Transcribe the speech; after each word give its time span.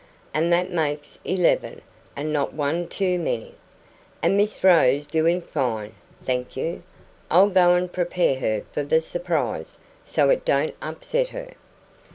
"And 0.33 0.51
that 0.51 0.71
makes 0.71 1.19
eleven, 1.25 1.79
and 2.15 2.33
not 2.33 2.53
one 2.55 2.87
too 2.87 3.19
many. 3.19 3.53
And 4.23 4.35
Miss 4.35 4.63
Rose 4.63 5.05
doing 5.05 5.43
fine, 5.43 5.93
thank 6.25 6.57
you. 6.57 6.81
I'll 7.29 7.51
go 7.51 7.75
and 7.75 7.93
prepare 7.93 8.39
her 8.39 8.63
for 8.71 8.81
the 8.81 8.99
surprise, 8.99 9.77
so 10.03 10.31
it 10.31 10.43
don't 10.43 10.73
upset 10.81 11.27
her." 11.29 11.51